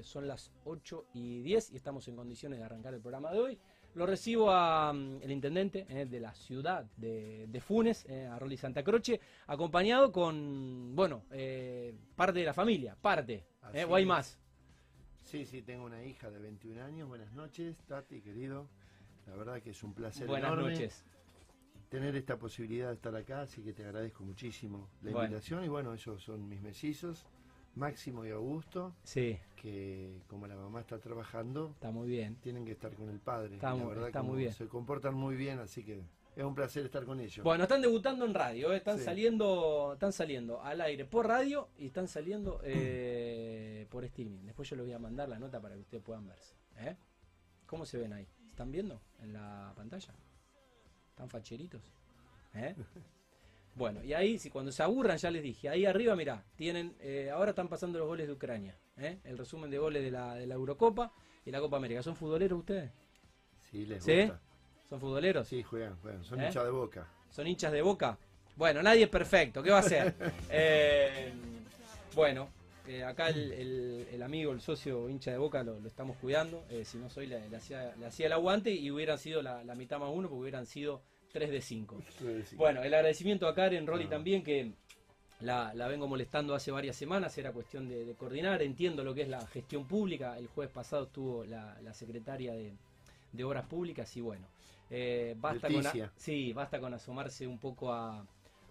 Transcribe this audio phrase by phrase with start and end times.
[0.00, 3.38] eh, son las 8 y 10 y estamos en condiciones de arrancar el programa de
[3.38, 3.58] hoy.
[3.94, 8.38] Lo recibo a mm, el intendente eh, de la ciudad de, de Funes, eh, a
[8.38, 13.44] Rolly Santa Croce, acompañado con, bueno, eh, parte de la familia, parte,
[13.88, 14.38] o hay más.
[15.22, 17.08] Sí, sí, tengo una hija de 21 años.
[17.08, 18.68] Buenas noches, Tati, querido.
[19.26, 21.04] La verdad que es un placer Buenas enorme noches.
[21.88, 25.26] tener esta posibilidad de estar acá, así que te agradezco muchísimo la Bueno.
[25.26, 25.64] invitación.
[25.64, 27.26] Y bueno, ellos son mis mellizos,
[27.74, 32.36] Máximo y Augusto, Sí, que como la mamá está trabajando, está muy bien.
[32.36, 33.54] tienen que estar con el padre.
[33.54, 34.52] Está la verdad está muy bien.
[34.52, 36.02] Se comportan muy bien, así que
[36.36, 37.44] es un placer estar con ellos.
[37.44, 39.04] Bueno, están debutando en radio, eh, están Sí.
[39.04, 44.44] saliendo, están saliendo al aire por radio y están saliendo eh, por streaming.
[44.46, 46.54] Después yo les voy a mandar la nota para que ustedes puedan verse.
[46.78, 46.96] ¿eh?
[47.66, 48.26] ¿Cómo se ven ahí?
[48.48, 50.12] ¿Están viendo en la pantalla?
[51.10, 51.82] ¿Están facheritos?
[52.54, 52.74] ¿Eh?
[53.74, 57.30] Bueno, y ahí, si cuando se aburran, ya les dije, ahí arriba, mirá, tienen, eh,
[57.32, 59.18] ahora están pasando los goles de Ucrania, ¿eh?
[59.24, 61.12] el resumen de goles de la, de la Eurocopa
[61.46, 62.02] y la Copa América.
[62.02, 62.90] ¿Son futboleros ustedes?
[63.70, 64.16] Sí, les ¿Sí?
[64.22, 64.40] gusta.
[64.88, 65.46] ¿Son futboleros?
[65.48, 66.24] Sí, juegan, juegan.
[66.24, 66.46] Son ¿Eh?
[66.46, 67.06] hinchas de boca.
[67.30, 68.18] ¿Son hinchas de boca?
[68.56, 70.14] Bueno, nadie es perfecto, ¿qué va a hacer?
[70.50, 71.32] Eh,
[72.14, 72.48] bueno,
[72.88, 76.64] eh, acá el, el- el amigo, el socio hincha de boca lo, lo estamos cuidando.
[76.84, 79.76] si no soy, le, le hacía, le hacía el aguante y hubieran sido la, la
[79.76, 81.02] mitad más uno, porque hubieran sido
[81.32, 81.96] 3 de 5.
[82.56, 84.10] Bueno, el agradecimiento a Karen Rolly No.
[84.10, 84.72] también, que
[85.40, 89.22] la, la vengo molestando hace varias semanas, era cuestión de, de coordinar, entiendo lo que
[89.22, 92.74] es la gestión pública, el jueves pasado estuvo la, la secretaria de,
[93.32, 94.46] de Obras Públicas y bueno,
[94.90, 98.26] eh, basta, con, a- sí, basta con asomarse un poco a,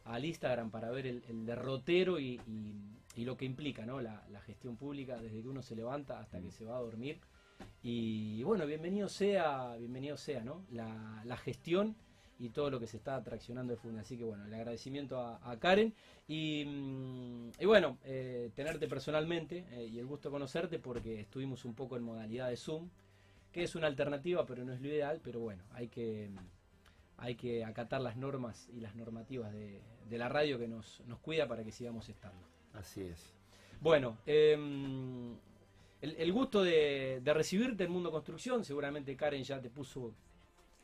[0.05, 2.75] al Instagram para ver el, el derrotero y, y-
[3.15, 3.99] y lo que implica ¿no?
[3.99, 7.19] la, la gestión pública desde que uno se levanta hasta que se va a dormir.
[7.83, 10.63] Y bueno, bienvenido sea, bienvenido sea, ¿no?
[10.71, 11.95] La, la gestión
[12.39, 13.99] y todo lo que se está atraccionando de Funde.
[13.99, 15.93] Así que bueno, el agradecimiento a, a Karen
[16.27, 21.65] y, mm, y bueno, eh, tenerte personalmente eh, y el gusto de conocerte porque estuvimos
[21.65, 22.89] un poco en modalidad de Zoom,
[23.51, 26.29] que es una alternativa, pero no es lo ideal, pero bueno, hay que,
[27.17, 31.19] hay que acatar las normas y las normativas de, de la radio que nos, nos
[31.19, 32.39] cuida para que sigamos estando.
[32.73, 33.33] Así es.
[33.81, 35.33] Bueno, em,
[36.01, 40.13] el, el gusto de, de recibirte en Mundo Construcción, seguramente Karen ya te puso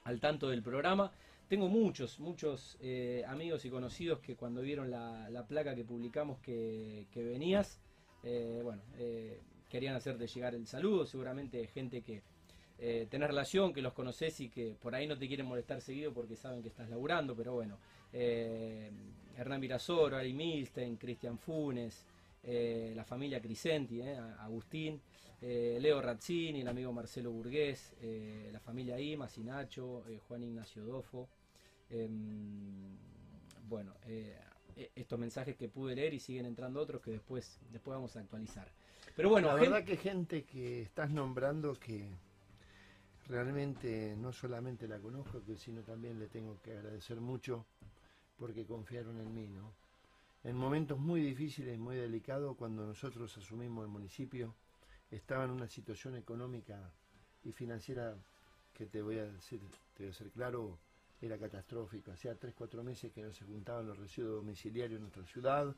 [0.05, 1.11] al tanto del programa.
[1.47, 6.39] Tengo muchos, muchos eh, amigos y conocidos que cuando vieron la, la placa que publicamos
[6.39, 7.79] que, venías,
[8.23, 9.39] eh, bueno, eh,
[9.69, 12.23] querían hacerte llegar el saludo, seguramente gente que
[12.77, 16.35] tenés relación, que los conoces y que por ahí no te quieren molestar seguido porque
[16.35, 17.77] saben que estás laburando, pero bueno,
[18.11, 22.05] Hernán Virasoro, Ari Milstein, Cristian Funes,
[22.45, 25.01] eh, la familia Crisenti, eh, Agustín,
[25.41, 27.93] eh, Leo Razzini, el amigo Marcelo Burgués,
[28.51, 31.27] la familia Imas y Nacho, Juan Ignacio Dofo.
[31.89, 32.97] em,
[33.67, 38.15] bueno, e- estos mensajes que pude leer y siguen entrando otros que después, después vamos
[38.15, 38.67] a actualizar.
[39.15, 42.09] Pero bueno, la verdad que gente que estás nombrando que
[43.27, 47.65] realmente no solamente la conozco, sino también le tengo que agradecer mucho
[48.37, 49.73] porque confiaron en mí, ¿no?
[50.45, 54.53] En momentos muy difíciles, muy delicados, cuando nosotros asumimos el municipio,
[55.09, 56.91] estaba en una situación económica
[57.43, 58.15] y financiera
[58.71, 59.59] que te voy a decir,
[59.95, 60.77] te voy a ser claro,
[61.19, 62.11] era catastrófico.
[62.11, 65.75] Hacía 3, 4 meses que no se juntaban los residuos domiciliarios en nuestra ciudad,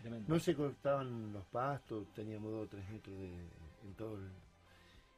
[0.00, 0.34] Tremendo.
[0.34, 4.28] no se cortaban los pastos, teníamos dos o tres metros de, en todo el...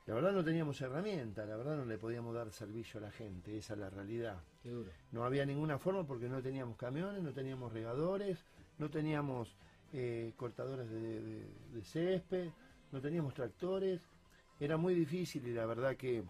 [0.06, 3.56] La verdad no teníamos herramienta, la verdad no le podíamos dar servicio a la gente,
[3.56, 4.42] esa es la realidad.
[4.62, 4.90] Qué duro.
[5.12, 8.44] No había ninguna forma porque no teníamos camiones, no teníamos regadores,
[8.80, 9.54] no teníamos
[9.92, 11.44] eh, cortadores de,
[11.84, 12.48] césped,
[12.90, 14.00] no teníamos tractores.
[14.58, 16.24] Era muy difícil y la verdad que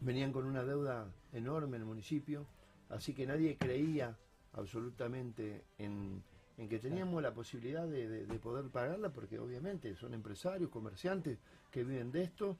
[0.00, 2.46] venían con una deuda enorme en el municipio,
[2.90, 4.16] así que nadie creía
[4.52, 6.22] absolutamente en,
[6.68, 11.38] que teníamos la posibilidad de, de- de poder pagarla, porque obviamente son empresarios, comerciantes
[11.70, 12.56] que viven de esto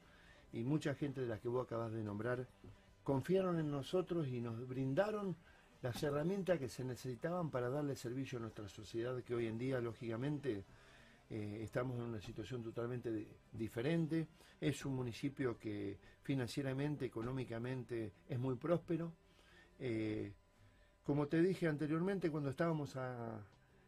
[0.53, 2.47] y mucha gente de las que vos acabas de nombrar
[3.03, 5.35] confiaron en nosotros y nos brindaron
[5.81, 9.79] las herramientas que se necesitaban para darle servicio a nuestra sociedad, que hoy en día,
[9.79, 10.65] lógicamente,
[11.29, 14.27] eh, estamos en una situación totalmente di- diferente.
[14.59, 19.13] Es un municipio que financieramente, económicamente, es muy próspero.
[19.79, 20.33] Eh,
[21.03, 22.95] como te dije anteriormente, cuando estábamos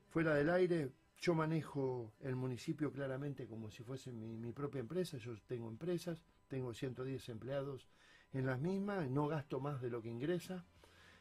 [0.09, 5.17] fuera del aire, yo manejo el municipio claramente como si fuese mi, mi propia empresa.
[5.17, 7.89] Yo tengo empresas, tengo 110 empleados
[8.31, 10.63] en las mismas, no gasto más de lo que ingresa.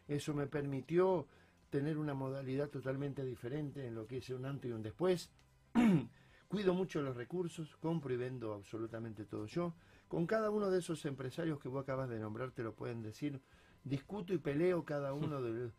[0.08, 1.26] Eso me permitió
[1.70, 5.30] tener una modalidad totalmente diferente en lo que es un antes y un después.
[6.48, 9.74] Cuido mucho los recursos, compro y vendo absolutamente todo yo.
[10.08, 13.42] Con cada uno de esos empresarios que vos acabas de nombrar, te lo pueden decir,
[13.84, 15.72] discuto y peleo cada uno de los...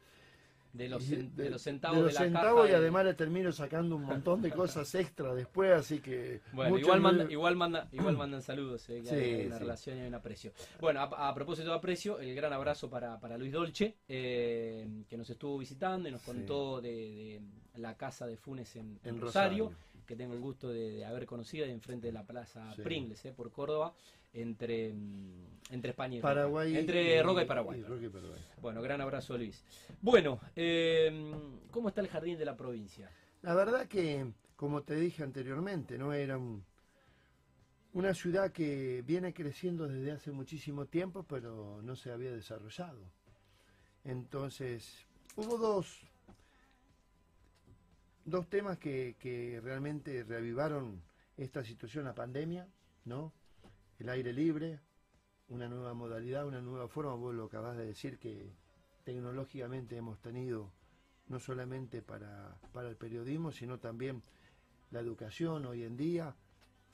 [0.73, 3.05] de los, de, de- los centavos de de, los la centavos caja y de- además
[3.05, 6.41] le termino sacando un montón de cosas extra después, así que...
[6.53, 9.61] Bueno, igual, manda, igual, manda, igual mandan saludos, ve que Sí, hay una sí.
[9.63, 10.51] relación y hay un aprecio.
[10.79, 15.17] Bueno, a, a propósito de aprecio, el gran abrazo para, para Luis Dolce, eh, que
[15.17, 16.27] nos estuvo visitando y nos Sí.
[16.27, 17.41] contó de,
[17.73, 19.71] de la casa de Funes en, Rosario, Rosario.
[20.05, 22.73] que tengo el gusto de, de haber conocido ahí enfrente de la plaza.
[22.83, 23.93] Pringles, eh, por Córdoba,
[24.33, 26.33] entre, mm, entre España y Roca.
[26.33, 26.77] Paraguay.
[26.77, 27.79] Entre Roca y Paraguay.
[27.79, 28.41] y Roca y Paraguay.
[28.61, 29.63] Bueno, gran abrazo Luis.
[30.01, 31.33] Bueno, eh,
[31.71, 33.09] ¿cómo está el jardín de la provincia?
[33.41, 36.63] La verdad que, como te dije anteriormente, no era un-
[37.93, 42.99] una ciudad que viene creciendo desde hace muchísimo tiempo, pero no se había desarrollado.
[44.05, 45.05] Entonces,
[45.35, 46.01] hubo dos,
[48.25, 51.01] dos temas que, que realmente reavivaron
[51.37, 52.67] esta situación, la pandemia,
[53.05, 53.33] ¿no?
[53.99, 54.79] El aire libre,
[55.49, 58.51] una nueva modalidad, una nueva forma, vos lo acabas de decir que
[59.03, 60.71] tecnológicamente hemos tenido
[61.27, 64.23] no solamente para, para el periodismo, sino también
[64.91, 66.35] la educación hoy en día.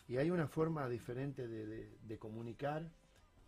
[0.07, 2.89] Y hay una forma diferente de, de- de comunicar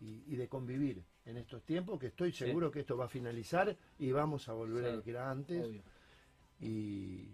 [0.00, 2.38] y, y de convivir en estos tiempos, que estoy Sí.
[2.46, 5.64] seguro que esto va a finalizar y vamos a volver a lo que era antes.
[5.66, 5.82] Obvio.
[6.60, 7.28] Y,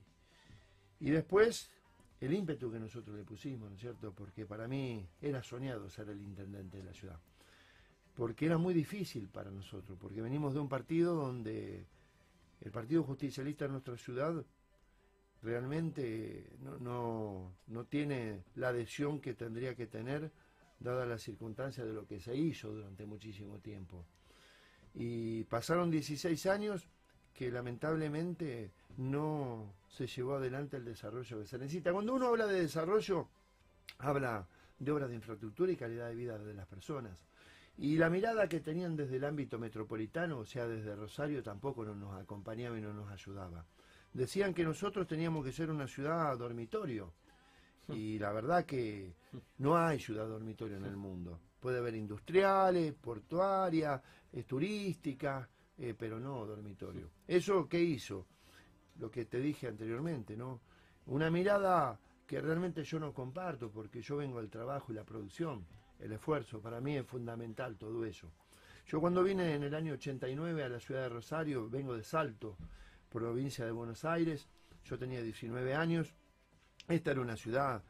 [1.00, 1.71] y después
[2.20, 4.12] el ímpetu que nosotros le pusimos, ¿no es cierto?
[4.12, 7.20] Porque para mí era soñado ser el intendente de la ciudad.
[8.14, 11.87] Porque era muy difícil para nosotros, porque venimos de un partido donde
[12.61, 14.44] el Partido Justicialista en nuestra ciudad
[15.43, 20.31] realmente no, no, no tiene la adhesión que tendría que tener,
[20.81, 24.06] dadas las circunstancias de lo que se hizo durante muchísimo tiempo.
[24.94, 26.87] Y pasaron 16 años
[27.34, 31.93] que lamentablemente no se llevó adelante el desarrollo que se necesita.
[31.93, 33.29] Cuando uno habla de desarrollo,
[33.99, 34.46] habla
[34.79, 37.25] de obras de infraestructura y calidad de vida de las personas.
[37.76, 41.94] Y la mirada que tenían desde el ámbito metropolitano, o sea, desde Rosario, tampoco no
[41.94, 43.64] nos acompañaba y no nos ayudaba.
[44.12, 47.12] Decían que nosotros teníamos que ser una ciudad dormitorio.
[47.88, 49.14] Y la verdad que
[49.58, 51.40] no hay ciudad dormitorio en el mundo.
[51.61, 54.00] Puede haber industriales, portuarias,
[54.32, 57.11] eh, turísticas, eh, pero no dormitorio.
[57.26, 58.26] ¿Eso qué hizo?
[58.99, 60.61] Lo que te dije anteriormente, ¿no?
[61.06, 65.67] Una mirada que realmente yo no comparto, porque yo vengo del trabajo y la producción,
[65.99, 68.31] el esfuerzo, para mí es fundamental todo eso.
[68.87, 72.56] Yo cuando vine en el año 89 a la ciudad de Rosario, vengo de Salto,
[73.11, 74.49] provincia de Buenos Aires,
[74.85, 76.14] yo tenía 19 años,
[76.88, 77.82] esta era una ciudad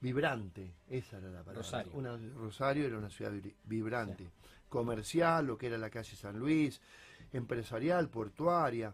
[0.00, 1.62] vibrante, esa era la palabra.
[1.62, 1.92] Rosario.
[1.94, 3.32] Una, Rosario era una ciudad
[3.64, 4.30] vibrante,
[4.68, 6.80] comercial, lo que era la calle San Luis,
[7.32, 8.92] empresarial, portuaria,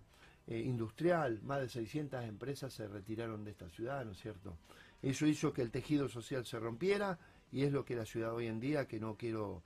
[0.51, 4.57] eh, industrial, más de 600 empresas se retiraron de esta ciudad, ¿no es cierto?
[5.03, 7.19] Eso hizo que el tejido social se rompiera
[7.53, 9.63] y es lo que la ciudad hoy en día, que no quiero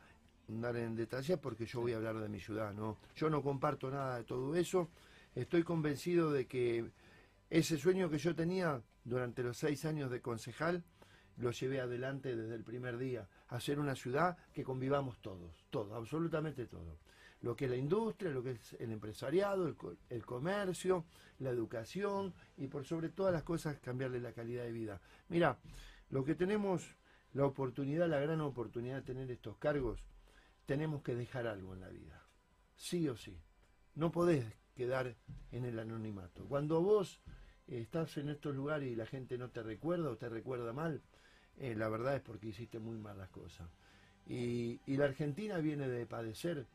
[0.48, 2.98] dar en detalle porque yo voy a hablar de mi ciudad, ¿no?
[3.14, 4.90] Yo no comparto nada de todo eso,
[5.36, 6.90] estoy convencido de que
[7.48, 10.82] ese sueño que yo tenía durante los seis años de concejal,
[11.36, 16.66] lo llevé adelante desde el primer día, hacer una ciudad que convivamos todos, todos, absolutamente
[16.66, 16.98] todos.
[17.42, 19.76] Lo que es la industria, lo que es el empresariado, el,
[20.08, 21.04] el comercio,
[21.40, 25.00] la educación y por sobre todas las cosas cambiarle la calidad de vida.
[25.28, 25.58] Mira,
[26.10, 26.96] lo que tenemos,
[27.34, 30.04] la oportunidad, la gran oportunidad de tener estos cargos,
[30.66, 32.22] tenemos que dejar algo en la vida,
[32.76, 33.36] sí o sí.
[33.94, 34.44] No podés
[34.74, 35.16] quedar
[35.50, 36.44] en el anonimato.
[36.46, 37.20] Cuando vos
[37.66, 41.02] estás en estos lugares y la gente no te recuerda o te recuerda mal,
[41.58, 43.68] eh, la verdad es porque hiciste muy mal las cosas.
[44.24, 46.66] Y la Argentina viene de padecer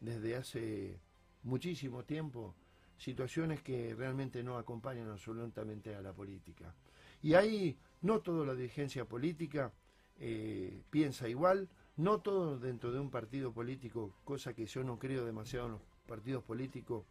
[0.00, 0.98] desde hace
[1.42, 2.54] muchísimo tiempo
[2.98, 6.74] situaciones que realmente no acompañan absolutamente a la política.
[7.22, 9.72] Y ahí no toda la dirigencia política
[10.18, 15.24] eh, piensa igual, no todo dentro de un partido político, cosa que yo no creo
[15.24, 17.04] demasiado en los partidos políticos,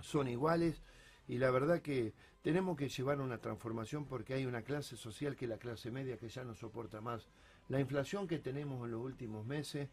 [0.00, 0.82] son iguales
[1.28, 5.46] y la verdad que tenemos que llevar una transformación porque hay una clase social que
[5.46, 7.26] es la clase media que ya no soporta más.
[7.68, 9.88] La inflación que tenemos en los últimos meses,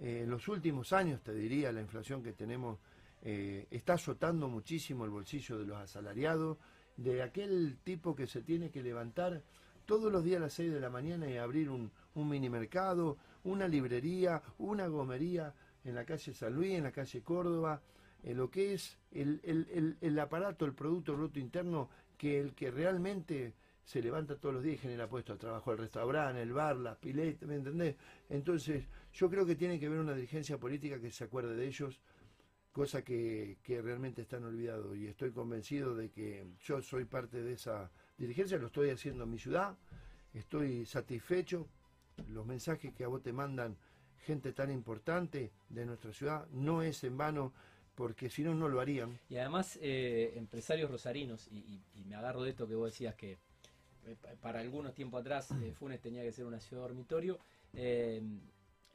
[0.00, 2.78] eh, en los últimos años te diría, la inflación que tenemos
[3.22, 6.58] eh, está azotando muchísimo el bolsillo de los asalariados,
[6.96, 9.42] de aquel tipo que se tiene que levantar
[9.86, 13.16] todos los días a las 6 de la mañana y abrir un, un mini mercado,
[13.44, 17.82] una librería, una gomería en la calle San Luis, en la calle Córdoba,
[18.22, 22.54] en lo que es el, el- el- el aparato, el Producto Bruto Interno, que el
[22.54, 26.52] que realmente se levanta todos los días y genera puestos de trabajo, el restaurante, el
[26.52, 27.96] bar, las piletas, ¿me entendés?
[28.28, 32.00] Entonces, yo creo que tiene que haber una dirigencia política que se acuerde de ellos,
[32.72, 34.96] cosa que, que realmente están olvidados.
[34.96, 39.30] Y estoy convencido de que yo soy parte de esa dirigencia, lo estoy haciendo en
[39.30, 39.76] mi ciudad,
[40.32, 41.68] estoy satisfecho,
[42.28, 43.76] los mensajes que a vos te mandan
[44.24, 47.52] gente tan importante de nuestra ciudad, no es en vano
[47.94, 49.18] porque si no, no lo harían.
[49.28, 53.38] Y además, eh, empresarios rosarinos, y, me agarro de esto que vos decías que
[54.40, 57.38] para algunos tiempo atrás eh, Funes tenía que ser una ciudad dormitorio,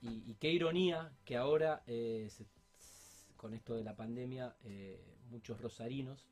[0.01, 1.83] y, qué ironía que ahora,
[3.35, 4.55] con esto de la pandemia,
[5.29, 6.29] muchos rosarinos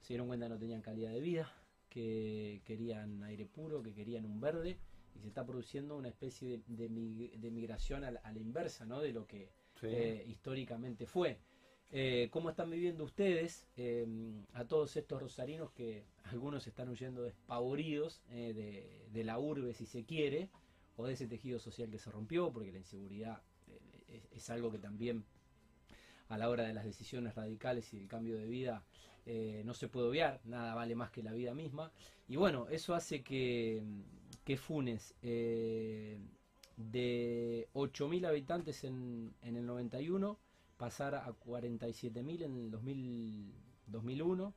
[0.00, 1.52] se dieron cuenta que no tenían calidad de vida,
[1.88, 4.78] que querían aire puro, que querían un verde,
[5.14, 6.88] y se está produciendo una especie de,
[7.50, 9.00] migración a la, inversa, ¿no?
[9.00, 9.50] De lo que
[10.26, 11.38] históricamente fue.
[11.92, 18.22] Eh, ¿Cómo están viviendo ustedes em, a todos estos rosarinos que algunos están huyendo despavoridos
[18.30, 20.50] eh, de, la urbe, si se quiere,
[20.96, 23.42] o de ese tejido social que se rompió, porque la inseguridad
[24.06, 25.24] eh, es, algo que también
[26.28, 28.84] a la hora de las decisiones radicales y del cambio de vida
[29.64, 31.92] no se puede obviar, nada vale más que la vida misma.
[32.26, 33.80] Y bueno, eso hace que,
[34.44, 36.08] que Funes, de
[37.74, 40.36] 8.000 habitantes en, en el 91,
[40.80, 44.54] pasar a 47.000 en el 2001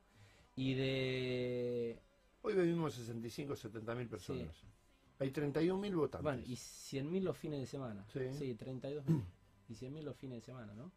[0.56, 2.00] y de...
[2.40, 4.64] Hoy vivimos 65, 70.000 personas.
[5.18, 6.22] Hay 31.000 votantes.
[6.22, 8.06] Bueno, y 100.000 los fines de semana.
[8.10, 9.22] Sí, sí 32.000.
[9.68, 10.90] y 100.000 los fines de semana, ¿no?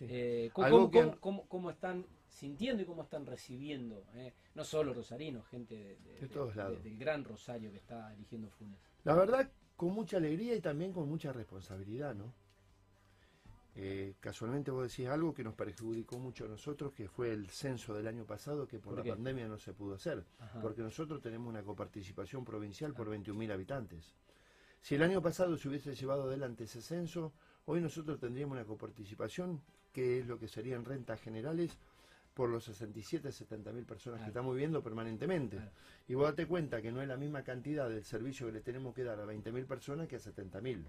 [0.00, 4.04] Eh, ¿cómo, están sintiendo y cómo están recibiendo?
[4.14, 4.34] Eh?
[4.54, 6.84] No solo rosarinos, gente de, todos lados.
[6.84, 8.78] del gran Rosario que está eligiendo Funes.
[9.04, 12.34] La verdad, con mucha alegría y también con mucha responsabilidad, ¿no?
[13.76, 17.94] Eh, casualmente vos decís algo que nos perjudicó mucho a nosotros, que fue el censo
[17.94, 20.24] del año pasado, que por, la pandemia no se pudo hacer,
[20.62, 24.14] porque nosotros tenemos una coparticipación provincial por 21.000 habitantes.
[24.80, 27.32] Si el año pasado se hubiese llevado adelante ese censo,
[27.64, 29.60] hoy nosotros tendríamos una coparticipación,
[29.92, 31.76] que es lo que serían rentas generales,
[32.34, 35.58] por los 67, 70 mil personas que estamos viviendo permanentemente.
[36.08, 38.94] Y vos date cuenta que no es la misma cantidad del servicio que le tenemos
[38.94, 40.84] que dar a 20 mil personas que a 70 mil.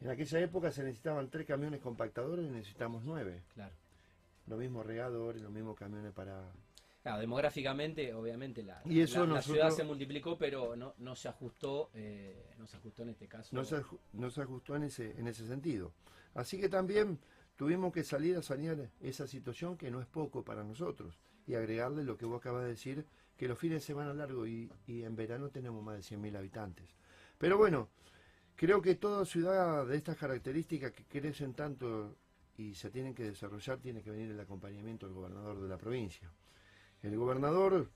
[0.00, 3.42] En aquella época se necesitaban tres camiones compactadores y necesitamos nueve.
[3.54, 3.74] Claro.
[4.46, 6.52] Lo mismo regadores, los mismos camiones para...
[7.02, 12.66] Claro, demográficamente, obviamente, la, la, ciudad se multiplicó, pero no, no se ajustó, eh, no
[12.66, 13.54] se ajustó en este caso.
[13.54, 13.80] No se,
[14.12, 15.92] no se ajustó en ese, en ese sentido.
[16.34, 17.20] Así que también
[17.54, 22.02] tuvimos que salir a sanear esa situación que no es poco para nosotros y agregarle
[22.02, 25.14] lo que vos acabas de decir, que los fines de semana largos y, y en
[25.14, 26.88] verano tenemos más de 100.000 habitantes.
[27.38, 27.88] Pero bueno,
[28.56, 32.16] Creo que toda ciudad de estas características que crecen tanto
[32.56, 36.32] y se tienen que desarrollar tiene que venir el acompañamiento del gobernador de la provincia.
[37.02, 37.90] El gobernador,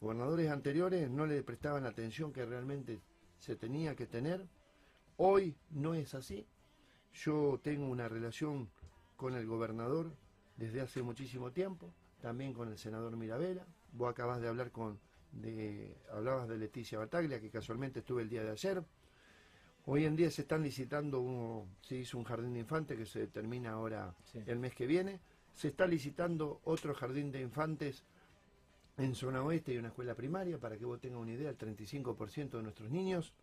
[0.00, 3.00] gobernadores anteriores no le prestaban la atención que realmente
[3.38, 4.46] se tenía que tener.
[5.16, 6.46] Hoy no es así.
[7.12, 8.70] Yo tengo una relación
[9.16, 10.12] con el gobernador
[10.56, 13.66] desde hace muchísimo tiempo, también con el senador Mirabela.
[13.92, 15.00] Vos acabas de hablar con,
[15.32, 18.84] de, hablabas de Leticia Bataglia, que casualmente estuve el día de ayer.
[19.86, 23.72] Hoy en día se están licitando, se hizo un jardín de infantes que se termina
[23.72, 24.14] ahora
[24.46, 25.20] el mes que viene,
[25.52, 28.02] se está licitando otro jardín de infantes
[28.96, 32.50] en zona oeste y una escuela primaria, para que vos tengas una idea, el 35%
[32.50, 33.34] de nuestros niños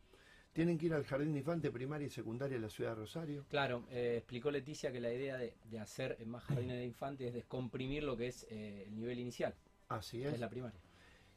[0.52, 3.46] tienen que ir al jardín de infantes primaria y secundaria de la ciudad de Rosario.
[3.48, 8.04] Claro, eh, explicó Leticia que la idea de, hacer más jardines de infantes es descomprimir
[8.04, 9.54] lo que es eh, el nivel inicial.
[9.90, 10.34] Así es.
[10.34, 10.80] Es la primaria.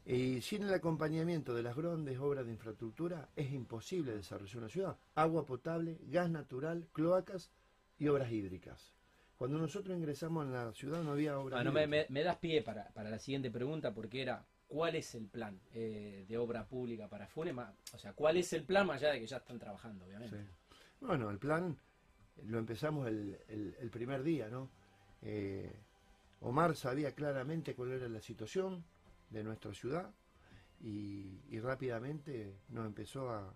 [0.05, 4.97] Y sin el acompañamiento de las grandes obras de infraestructura es imposible desarrollar una ciudad.
[5.15, 7.49] Agua potable, gas natural, cloacas
[7.97, 8.93] y obras hídricas.
[9.37, 12.91] Cuando nosotros ingresamos en la ciudad no había obras bueno, me, me, das pie para,
[12.95, 17.73] la siguiente pregunta porque era, ¿cuál es el plan eh, de obra pública para Funema?
[17.93, 20.37] O sea, ¿cuál es el plan más allá de que ya están trabajando, obviamente?
[21.01, 21.75] Bueno, el plan
[22.43, 24.69] lo empezamos el, el, primer día, ¿no?
[25.21, 25.71] Eh,
[26.41, 28.83] Omar sabía claramente cuál era la situación,
[29.29, 30.13] de nuestra ciudad
[30.81, 33.53] y, rápidamente nos empezó a,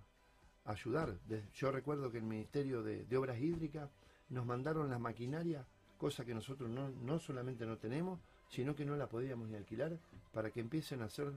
[0.65, 1.17] ayudar.
[1.55, 3.89] yo recuerdo que el Ministerio de, Obras Hídricas
[4.29, 5.65] nos mandaron las maquinarias,
[5.97, 9.97] cosa que nosotros no, no solamente no tenemos, sino que no la podíamos ni alquilar,
[10.31, 11.33] para que empiecen a hacer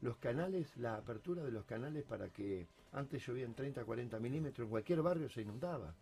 [0.00, 4.70] los canales, la apertura de los canales para que antes llovían 30, 40 milímetros, en
[4.70, 5.94] cualquier barrio se inundaba.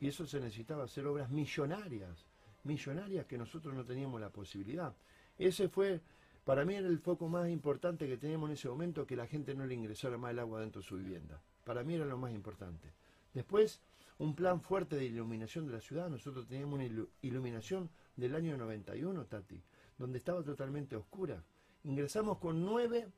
[0.00, 2.26] Y eso se necesitaba hacer obras millonarias,
[2.64, 4.94] millonarias que nosotros no teníamos la posibilidad.
[5.38, 6.00] Ese fue
[6.44, 9.54] para mí era el foco más importante que teníamos en ese momento que la gente
[9.54, 11.40] no le ingresara más el agua dentro de su vivienda.
[11.64, 12.92] Para mí era lo más importante.
[13.32, 13.80] Después,
[14.18, 16.08] un plan fuerte de iluminación de la ciudad.
[16.08, 19.62] Nosotros teníamos una iluminación del año 91, Tati,
[19.98, 21.42] donde estaba totalmente oscura.
[21.84, 23.08] Ingresamos con nueve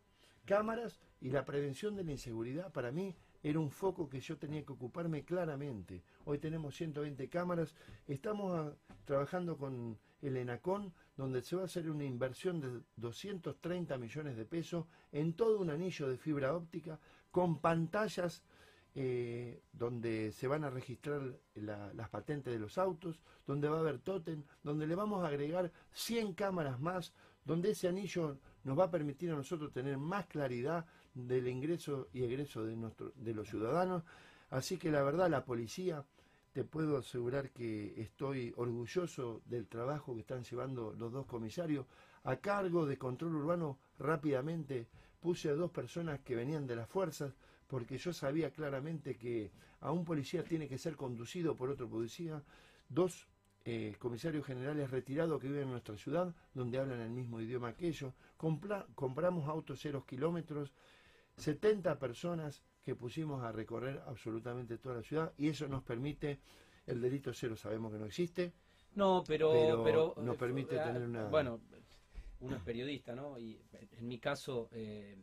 [0.44, 4.64] cámaras y la prevención de la inseguridad para mí era un foco que yo tenía
[4.64, 6.02] que ocuparme claramente.
[6.24, 7.74] Hoy tenemos 120 cámaras,
[8.06, 13.96] estamos ah, trabajando con el ENACON donde se va a hacer una inversión de 230
[13.98, 16.98] millones de pesos en todo un anillo de fibra óptica
[17.30, 18.42] con pantallas
[18.96, 21.20] eh, donde se van a registrar
[21.56, 25.72] las patentes de los autos, donde va a haber totem, donde le vamos a agregar
[25.92, 27.12] 100 cámaras más,
[27.44, 32.22] donde ese anillo nos va a permitir a nosotros tener más claridad del ingreso y
[32.22, 32.76] egreso de,
[33.16, 34.04] de los ciudadanos.
[34.50, 36.04] Así que la verdad, la policía,
[36.54, 41.84] te puedo asegurar que estoy orgulloso del trabajo que están llevando los dos comisarios.
[42.22, 44.86] A cargo de control urbano, rápidamente
[45.18, 47.34] puse a dos personas que venían de las fuerzas,
[47.66, 52.40] porque yo sabía claramente que a un policía tiene que ser conducido por otro policía,
[52.88, 53.26] dos
[53.64, 57.88] eh, comisarios generales retirados que viven en nuestra ciudad, donde hablan el mismo idioma que
[57.88, 60.72] ellos, compramos autos cero kilómetros,
[61.36, 66.38] 70 personas que pusimos a recorrer absolutamente toda la ciudad y eso nos permite,
[66.86, 68.52] el delito cero sabemos que no existe.
[68.94, 71.24] No, pero, pero, nos permite eh, tener una...
[71.24, 71.60] Bueno,
[72.40, 73.38] uno es periodista, ¿no?
[73.38, 73.58] Y
[73.98, 74.68] en mi caso...
[74.72, 75.16] Eh,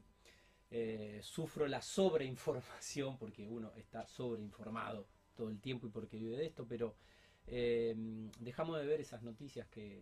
[0.73, 6.45] eh, sufro la sobreinformación porque uno está sobreinformado todo el tiempo y porque vive de
[6.45, 6.95] esto, pero
[7.45, 10.01] dejamos de ver esas noticias que,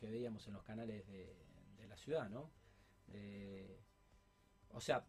[0.00, 1.36] veíamos en los canales de,
[1.86, 2.50] la ciudad, ¿no?
[4.72, 5.04] O sea,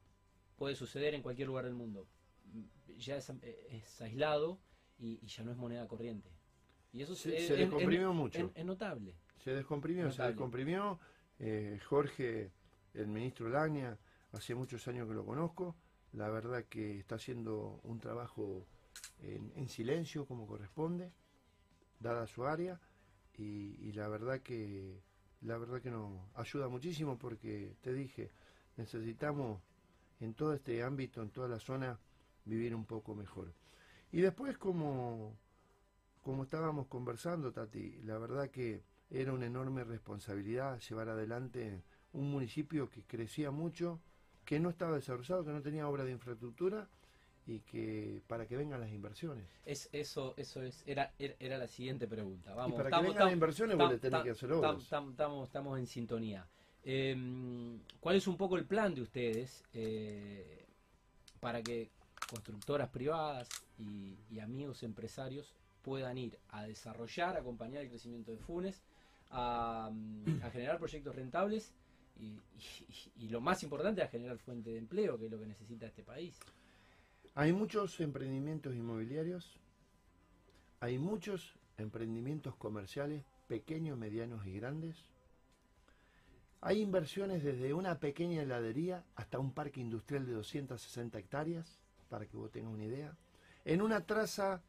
[0.59, 2.07] puede suceder en cualquier lugar del mundo.
[2.97, 3.31] Ya es,
[4.01, 4.59] aislado
[4.99, 6.29] y, ya no es moneda corriente.
[6.91, 8.51] Y eso se, se descomprimió mucho.
[8.53, 9.15] Es notable.
[9.43, 10.99] Se descomprimió, se descomprimió.
[11.87, 12.51] Jorge,
[12.93, 13.97] el ministro Lagna,
[14.33, 15.75] hace muchos años que lo conozco,
[16.13, 18.67] la verdad que está haciendo un trabajo
[19.21, 21.11] en, silencio como corresponde,
[21.99, 22.79] dada su área,
[23.37, 25.01] y, la verdad que
[25.41, 28.29] la verdad que nos ayuda muchísimo porque te dije,
[28.75, 29.61] necesitamos
[30.19, 31.99] en todo este ámbito, en toda la zona,
[32.45, 33.53] vivir un poco mejor.
[34.11, 35.37] Y después como,
[36.23, 41.83] como estábamos conversando, Tati, la verdad que era una enorme responsabilidad llevar adelante
[42.13, 43.99] un municipio que crecía mucho,
[44.45, 46.87] que no estaba desarrollado, que no tenía obra de infraestructura
[47.45, 49.45] y que para que vengan las inversiones.
[49.65, 52.53] Es, eso eso es era, era la siguiente pregunta.
[52.53, 54.81] Vamos, y para que vengan las inversiones vos le tenés que hacer obras.
[54.81, 56.47] Estamos en sintonía.
[56.83, 60.65] Em, ¿Cuál es un poco el plan de ustedes eh,
[61.39, 61.89] para que
[62.29, 68.81] constructoras privadas y, amigos empresarios puedan ir a desarrollar, acompañar el crecimiento de Funes,
[69.31, 69.91] a
[70.51, 71.71] generar proyectos rentables
[72.19, 76.03] y, lo más importante es generar fuente de empleo, que es lo que necesita este
[76.03, 76.37] país.
[77.35, 79.57] Hay muchos emprendimientos inmobiliarios,
[80.79, 85.05] hay muchos emprendimientos comerciales, pequeños, medianos y grandes.
[86.61, 92.35] Hay inversiones desde una pequeña heladería hasta un parque industrial de 260 hectáreas, para que
[92.35, 93.15] vos tengas una idea.
[93.63, 94.61] En una traza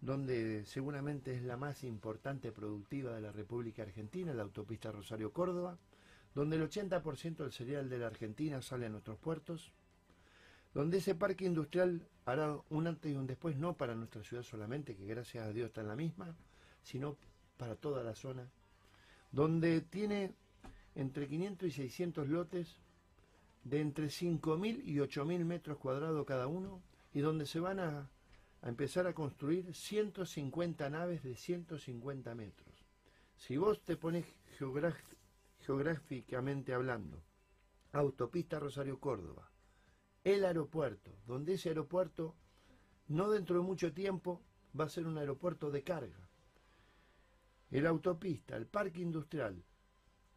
[0.00, 5.78] donde seguramente es la más importante productiva de la República Argentina, la autopista Rosario Córdoba,
[6.34, 9.72] donde el 80% del cereal de la Argentina sale a nuestros puertos,
[10.74, 14.94] donde ese parque industrial hará un antes y un después, no para nuestra ciudad solamente,
[14.94, 16.34] que gracias a Dios está en la misma,
[16.82, 17.16] sino
[17.56, 18.48] para toda la zona,
[19.32, 20.34] donde tiene
[20.94, 22.78] entre 500 y 600 lotes
[23.64, 28.10] de entre 5.000 y 8.000 metros cuadrados cada uno, y donde se van a,
[28.62, 32.86] a empezar a construir 150 naves de 150 metros.
[33.36, 34.24] Si vos te pones
[35.60, 37.22] geográficamente hablando,
[37.92, 39.50] autopista Rosario Córdoba,
[40.24, 42.34] el aeropuerto, donde ese aeropuerto
[43.08, 44.42] no dentro de mucho tiempo
[44.78, 46.28] va a ser un aeropuerto de carga.
[47.70, 49.64] El autopista, el parque industrial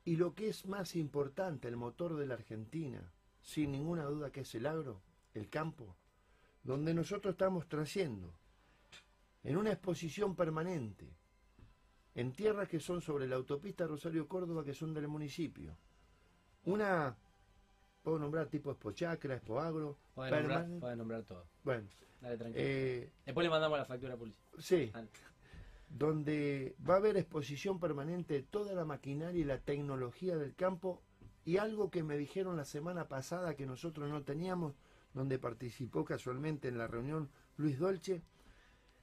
[0.06, 3.12] y lo que es más importante, el motor de la Argentina,
[3.42, 5.02] sin ninguna duda que es el agro,
[5.34, 5.96] el campo,
[6.64, 8.34] donde nosotros estamos trayendo
[9.44, 11.08] en una exposición permanente
[12.16, 15.76] en tierras que son sobre la autopista Rosario Córdoba, que son del municipio.
[16.66, 17.16] Una,
[18.04, 19.98] puedo nombrar tipo Expochacra, Expoagro.
[20.14, 21.46] Puede nombrar, nombrar todo.
[21.64, 21.88] Bueno.
[22.22, 22.66] Dale, tranquilo.
[22.66, 24.42] Eh, Después le mandamos la factura a policía.
[24.60, 24.92] Sí.
[25.94, 31.02] Donde va a haber exposición permanente de toda la maquinaria y la tecnología del campo.
[31.46, 34.76] Y algo que me dijeron la semana pasada que nosotros no teníamos,
[35.14, 38.22] donde participó casualmente en la reunión Luis Dolce,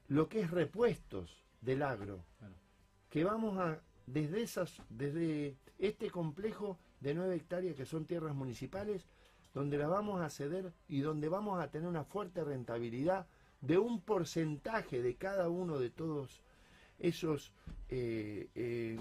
[0.09, 2.24] lo que es repuestos del agro
[3.11, 9.07] que vamos a, desde, esas, desde este complejo de nueve hectáreas que son tierras municipales,
[9.53, 13.26] donde las vamos a ceder y donde vamos a tener una fuerte rentabilidad
[13.61, 16.40] de un porcentaje de cada uno de todos
[17.00, 17.52] esos
[17.88, 18.98] eh,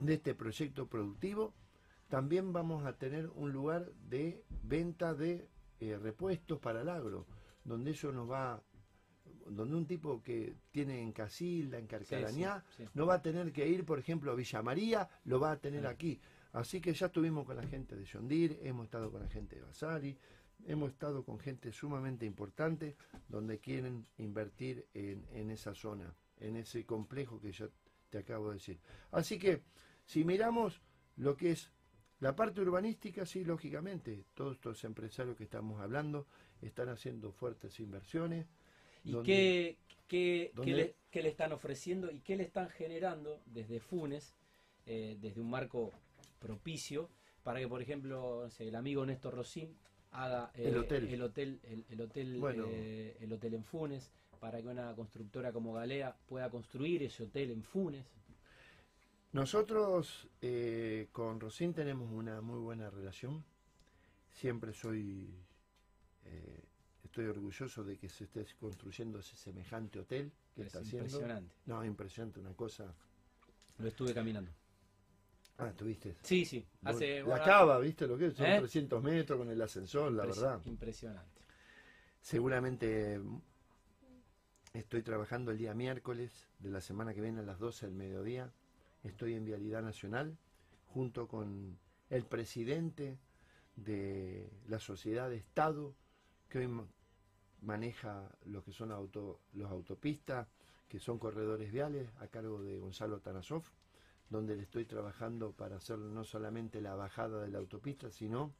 [0.00, 1.54] de este proyecto productivo,
[2.08, 7.26] también vamos a tener un lugar de venta de eh, repuestos para el agro,
[7.64, 8.62] donde eso nos va
[9.46, 13.84] donde un tipo que tiene en Casilda, en Carcarañá, no va a tener que ir,
[13.84, 16.20] por ejemplo, a Villa María, lo va a tener aquí.
[16.52, 19.62] Así que ya estuvimos con la gente de Yondir, hemos estado con la gente de
[19.62, 20.16] Basari,
[20.66, 22.96] hemos estado con gente sumamente importante
[23.28, 27.68] donde quieren invertir en, en esa zona, en ese complejo que ya
[28.08, 28.78] te acabo de decir.
[29.12, 29.62] Así que,
[30.04, 30.80] si miramos
[31.16, 31.70] lo que es
[32.20, 36.26] la parte urbanística, sí, lógicamente, todos estos empresarios que estamos hablando
[36.60, 38.46] están haciendo fuertes inversiones.
[39.04, 44.34] ¿Y qué, qué, le, qué, le, están ofreciendo y qué le están generando desde Funes,
[44.84, 45.92] eh, desde un marco
[46.38, 47.08] propicio,
[47.42, 49.74] para que, por ejemplo, el amigo Néstor Rosín
[50.12, 54.94] haga el hotel, el hotel, el, hotel, eh, el hotel en Funes, para que una
[54.94, 58.06] constructora como Galea pueda construir ese hotel en Funes?
[59.32, 63.44] Nosotros eh, con Rosín tenemos una muy buena relación.
[64.32, 65.32] Siempre soy,
[66.24, 66.64] eh,
[67.04, 71.06] estoy orgulloso de que se esté construyendo ese semejante hotel que está haciendo.
[71.06, 71.54] Impresionante.
[71.66, 72.92] No, impresionante, una cosa.
[73.78, 74.50] Lo estuve caminando.
[75.60, 76.16] Ah, ¿estuviste?
[76.22, 76.66] Sí, sí.
[76.84, 78.34] Hace, la cava, ¿viste lo que es?
[78.34, 79.06] Son 300 ¿Eh?
[79.06, 80.60] metros con el ascensor, la verdad.
[80.64, 81.40] Impresionante.
[82.20, 83.20] Seguramente
[84.72, 88.52] estoy trabajando el día miércoles de la semana que viene a las 12 del mediodía
[89.04, 90.36] estoy en Vialidad Nacional,
[90.88, 91.78] junto con
[92.10, 93.18] el presidente
[93.76, 95.94] de la sociedad de Estado,
[96.48, 96.70] que hoy
[97.62, 100.48] maneja lo que son auto, los autopistas,
[100.88, 103.62] que son corredores viales, a cargo de Gonzalo Tanasov,
[104.30, 108.54] donde le estoy trabajando para hacer no solamente la bajada de la autopista, sino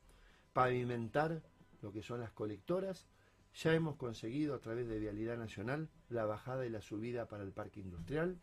[0.52, 1.42] pavimentar
[1.80, 3.06] lo que son las colectoras.
[3.54, 7.52] Ya hemos conseguido a través de Vialidad Nacional la bajada y la subida para el
[7.52, 8.38] parque industrial.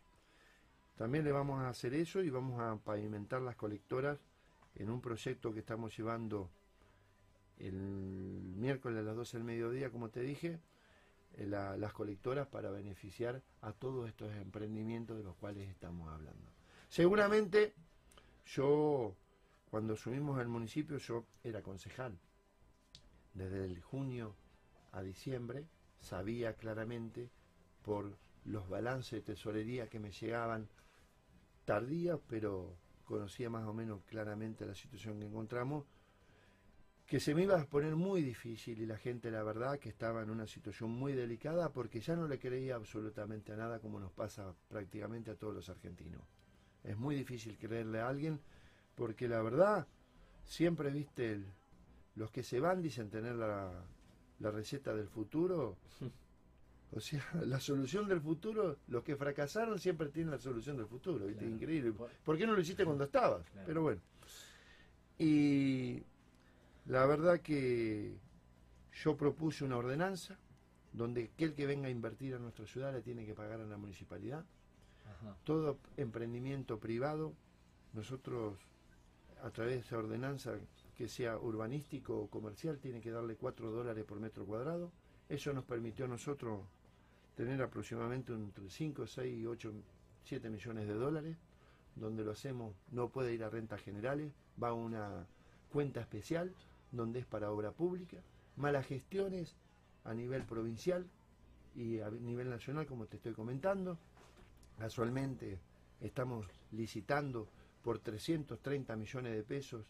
[0.96, 4.18] También le vamos a hacer eso y vamos a pavimentar las colectoras
[4.74, 6.50] en un proyecto que estamos llevando
[7.58, 10.60] el miércoles a las 12 del mediodía, como te dije,
[11.34, 16.57] eh, las colectoras para beneficiar a todos estos emprendimientos de los cuales estamos hablando.
[16.88, 17.74] Seguramente
[18.46, 19.14] yo,
[19.70, 22.18] cuando subimos al municipio, yo era concejal.
[23.34, 24.34] Desde el junio
[24.92, 25.66] a diciembre
[26.00, 27.30] sabía claramente
[27.82, 30.68] por los balances de tesorería que me llegaban
[31.66, 32.74] tardía, pero
[33.04, 35.84] conocía más o menos claramente la situación que encontramos,
[37.06, 40.22] que se me iba a poner muy difícil y la gente la verdad que estaba
[40.22, 44.12] en una situación muy delicada porque ya no le creía absolutamente a nada como nos
[44.12, 46.22] pasa prácticamente a todos los argentinos.
[46.88, 48.40] Es muy difícil creerle a alguien
[48.94, 49.86] porque la verdad
[50.44, 51.40] siempre viste
[52.16, 53.70] los que se van dicen tener la,
[54.40, 55.76] la receta del futuro
[56.92, 61.28] O sea, la solución del futuro, los que fracasaron siempre tienen la solución del futuro,
[61.28, 61.92] increíble.
[62.24, 63.44] ¿Por qué no lo hiciste cuando estabas?
[63.66, 64.00] Pero bueno.
[65.18, 66.02] Y
[66.86, 68.16] la verdad que
[68.92, 70.38] yo propuse una ordenanza
[70.92, 73.76] donde aquel que venga a invertir a nuestra ciudad le tiene que pagar a la
[73.76, 74.44] municipalidad.
[75.44, 77.32] Todo emprendimiento privado,
[77.92, 78.58] nosotros
[79.42, 80.54] a través de esa ordenanza
[80.96, 84.90] que sea urbanístico o comercial, tiene que darle 4 dólares por metro cuadrado.
[85.28, 86.62] Eso nos permitió a nosotros
[87.36, 89.72] tener aproximadamente entre 5, 6, 8,
[90.24, 91.36] 7 millones de dólares,
[91.94, 95.26] donde lo hacemos, no puede ir a rentas generales, va a una
[95.70, 96.52] cuenta especial,
[96.90, 98.16] donde es para obra pública,
[98.56, 99.54] malas gestiones
[100.04, 101.06] a nivel provincial
[101.74, 103.98] y a nivel nacional, como te estoy comentando.
[104.78, 105.58] Casualmente
[106.00, 107.48] estamos licitando
[107.82, 109.84] por 330 millones de pesos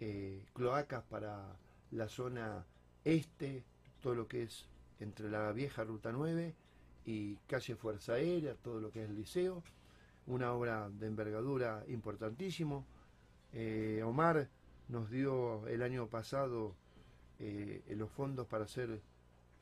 [0.00, 1.56] eh, cloacas para
[1.92, 2.64] la zona
[3.04, 3.62] este,
[4.02, 4.66] todo lo que es
[4.98, 6.52] entre la vieja Ruta 9
[7.06, 9.62] y calle Fuerza Aérea, todo lo que es el liceo,
[10.26, 12.84] una obra de envergadura importantísimo.
[13.52, 14.48] Eh, Omar
[14.88, 16.74] nos dio el año pasado
[17.38, 19.00] eh, los fondos para hacer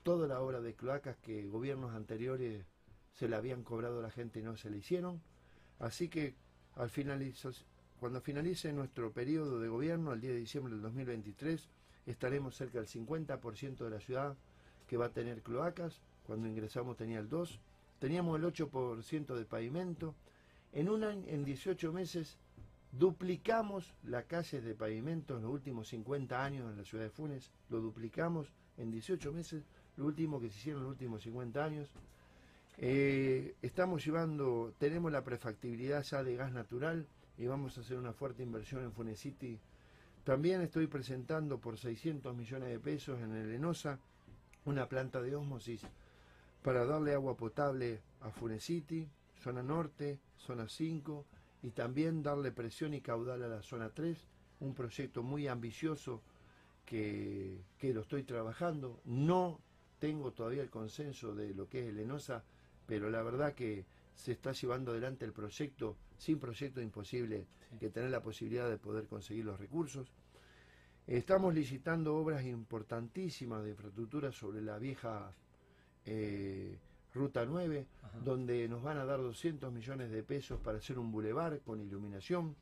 [0.02, 2.64] toda la obra de cloacas que gobiernos anteriores
[3.18, 5.20] se le habían cobrado a la gente y no se le hicieron.
[5.78, 6.34] Así que
[6.76, 6.90] al
[7.98, 11.68] cuando finalice nuestro periodo de gobierno, al 10 de diciembre del 2023,
[12.06, 14.36] estaremos cerca del 50% de la ciudad
[14.86, 17.60] que va a tener cloacas cuando ingresamos tenía el 2,
[17.98, 20.14] teníamos el 8% de pavimento,
[20.72, 22.36] en un año, en 18 meses
[22.92, 27.50] duplicamos las calles de pavimento en los últimos 50 años en la ciudad de Funes,
[27.70, 29.64] lo duplicamos en 18 meses,
[29.96, 31.88] lo último que se hicieron en los últimos 50 años.
[32.78, 37.06] Eh, estamos llevando, tenemos la prefactibilidad ya de gas natural
[37.38, 39.58] y vamos a hacer una fuerte inversión en Funes City.
[40.24, 43.98] También estoy presentando por 600 millones de pesos en el ENOSA
[44.66, 45.82] una planta de ósmosis
[46.62, 49.08] para darle agua potable a Funesiti,
[49.40, 51.24] zona norte, zona 5,
[51.62, 54.18] y también darle presión y caudal a la zona 3,
[54.60, 56.22] un proyecto muy ambicioso
[56.84, 59.00] que, lo estoy trabajando.
[59.04, 59.60] No
[60.00, 62.42] tengo todavía el consenso de lo que es el ENOSA,
[62.86, 67.46] pero la verdad que se está llevando adelante el proyecto, sin proyecto imposible
[67.78, 70.08] que tener la posibilidad de poder conseguir los recursos.
[71.06, 75.30] Estamos licitando obras importantísimas de infraestructura sobre la vieja
[76.04, 76.78] eh,
[77.14, 78.18] Ruta 9, Ajá.
[78.18, 82.56] donde nos van a dar 200 millones de pesos para hacer un bulevar con iluminación.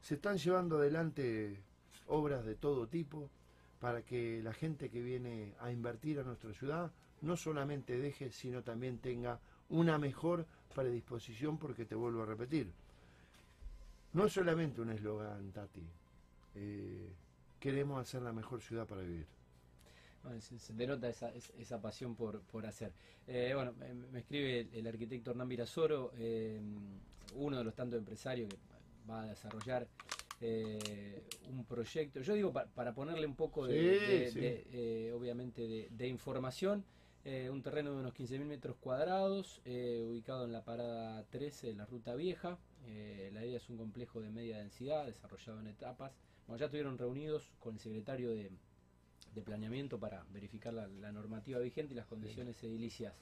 [0.00, 1.60] Se están llevando adelante
[2.06, 3.30] obras de todo tipo
[3.80, 8.62] para que la gente que viene a invertir a nuestra ciudad no solamente deje, sino
[8.62, 9.40] también tenga
[9.72, 12.70] una mejor predisposición, porque te vuelvo a repetir,
[14.12, 15.82] no es solamente un eslogan, Tati.
[16.54, 17.08] Eh,
[17.58, 19.26] queremos hacer la mejor ciudad para vivir.
[20.22, 22.92] Bueno, se, se denota esa, es- esa pasión por, por hacer.
[23.26, 26.60] Eh, bueno, me, me escribe el, el arquitecto Hernán Virasoro, eh,
[27.34, 28.58] uno de los tantos empresarios que
[29.10, 29.88] va a desarrollar
[30.40, 32.20] eh, un proyecto.
[32.20, 34.40] Yo digo pa- para ponerle un poco de, Sí, de- sí.
[34.76, 36.84] de, obviamente, de, de información.
[37.24, 41.74] Eh, un terreno de unos 15.000 metros cuadrados, eh, ubicado en la parada 13 de
[41.74, 42.58] la Ruta Vieja.
[42.86, 46.12] Eh, la idea es un complejo de media densidad, desarrollado en etapas.
[46.46, 48.50] Bueno, ya estuvieron reunidos con el secretario de,
[49.34, 53.14] de planeamiento para verificar la, la normativa vigente y las condiciones edilicias.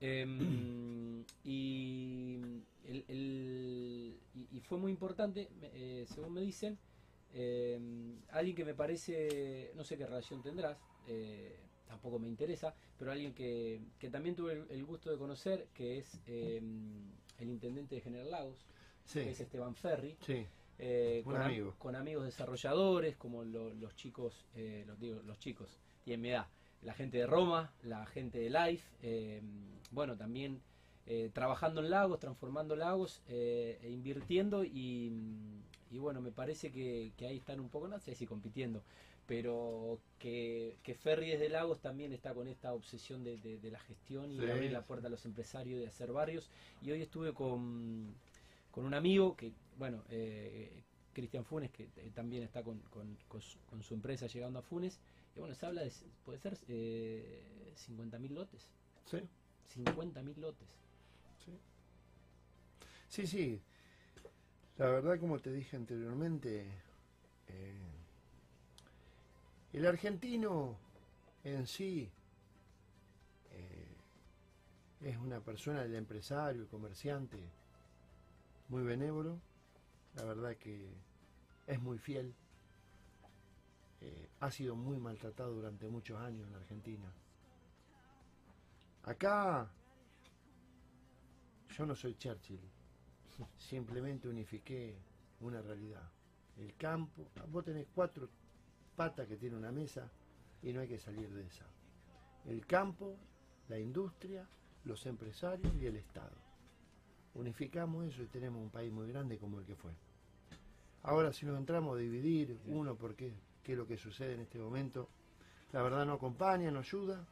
[0.00, 2.40] Em, y,
[2.88, 5.48] el- el- y- y fue muy importante,
[6.12, 6.76] según me dicen,
[7.34, 11.56] em, alguien que me parece, no sé qué relación tendrás, eh,
[11.92, 16.18] tampoco me interesa, pero alguien que, que también tuve el, gusto de conocer, que es
[16.26, 17.02] em,
[17.38, 18.56] el intendente de General Lagos,
[19.04, 20.46] Sí, que es Esteban Ferri, sí,
[20.78, 21.74] eh, con, am- amigo.
[21.78, 25.68] con amigos desarrolladores, como lo- los chicos, eh, los, digo, los chicos,
[26.04, 26.46] tienen mi edad,
[26.82, 29.42] la gente de Roma, la gente de Life, eh,
[29.90, 30.60] bueno, también
[31.06, 35.12] eh, trabajando en lagos, transformando lagos, eh, e invirtiendo y,
[35.90, 38.82] y bueno, me parece que, que ahí están un poco, no sé si compitiendo,
[39.26, 43.78] pero que, que Ferry desde Lagos también está con esta obsesión de, de- de la
[43.80, 46.50] gestión y de abrir la puerta a los empresarios, de hacer barrios.
[46.82, 48.14] Y hoy estuve con,
[48.70, 50.82] con un amigo que, bueno, eh,
[51.14, 54.62] Cristian Funes, que eh, también está con, con- con su, con su empresa llegando a
[54.62, 54.98] Funes.
[55.36, 55.92] Y bueno, se habla de,
[56.24, 57.42] puede ser, eh,
[57.86, 58.60] 50.000 lotes.
[59.10, 59.18] sí,
[59.74, 60.68] 50.000 lotes.
[61.44, 61.52] sí.
[63.08, 63.60] Sí, sí.
[64.78, 66.66] La verdad, como te dije anteriormente,
[67.48, 67.74] eh,
[69.72, 70.76] el argentino
[71.44, 72.10] en sí
[73.50, 73.96] eh,
[75.00, 77.38] es una persona, el empresario, el comerciante,
[78.68, 79.40] muy benévolo.
[80.14, 80.88] La verdad que
[81.66, 82.34] es muy fiel.
[84.00, 87.12] Eh, ha sido muy maltratado durante muchos años en Argentina.
[89.04, 89.70] Acá
[91.70, 92.60] yo no soy Churchill,
[93.56, 94.96] simplemente unifiqué
[95.40, 96.08] una realidad.
[96.58, 98.28] El campo, vos tenés cuatro
[98.96, 100.08] patas que tiene una mesa
[100.62, 101.64] y no hay que salir de esa.
[102.46, 103.16] El campo,
[103.68, 104.46] la industria,
[104.84, 106.36] los empresarios y el Estado.
[107.34, 109.92] Unificamos eso y tenemos un país muy grande como el que fue.
[111.04, 114.58] Ahora si nos entramos a dividir uno porque qué es lo que sucede en este
[114.58, 115.08] momento,
[115.72, 117.24] la verdad no acompaña, no ayuda.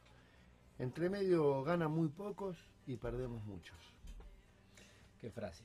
[0.79, 3.77] Entre medio ganan muy pocos y perdemos muchos.
[5.19, 5.63] Qué frase.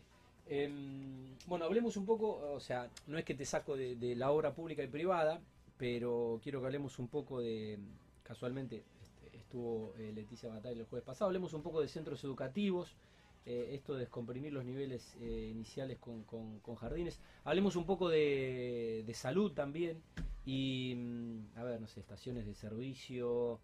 [0.48, 4.30] Em, bueno, hablemos un poco, o sea, no es que te saco de, de la
[4.30, 5.40] obra pública y privada,
[5.78, 7.78] pero quiero que hablemos un poco de,
[8.22, 12.96] casualmente este, estuvo eh, Leticia Batalla el jueves pasado, hablemos un poco de centros educativos,
[13.44, 18.08] eh, esto de descomprimir los niveles eh, iniciales con, con- con jardines, hablemos un poco
[18.08, 20.02] de, de salud también
[20.44, 23.60] y, mm, a ver, no sé, estaciones de servicio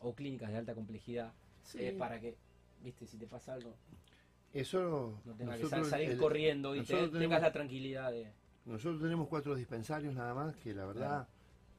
[0.00, 1.32] o clínicas de alta complejidad,
[1.74, 2.36] eh, para que,
[2.82, 3.74] viste, si te pasa algo,
[4.52, 8.32] Eso no tengas que nosotros, salir el- corriendo y nosotros tengas la tranquilidad de...
[8.64, 11.28] nosotros tenemos cuatro dispensarios nada más que la verdad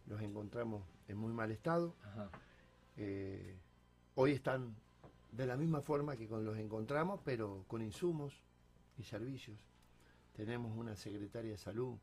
[0.08, 1.96] los encontramos en muy mal estado.
[2.04, 2.30] Ajá.
[2.98, 3.58] Eh,
[4.16, 4.76] hoy están
[5.32, 8.42] de la misma forma que con los encontramos, pero con insumos
[8.98, 9.58] y servicios.
[10.36, 11.98] Tenemos una secretaria de salud